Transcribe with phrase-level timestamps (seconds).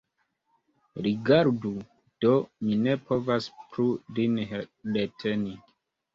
[1.07, 1.73] Rigardu
[2.25, 2.31] do,
[2.65, 3.87] mi ne povas plu
[4.19, 5.57] lin reteni.